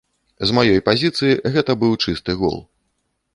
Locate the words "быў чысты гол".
1.85-2.59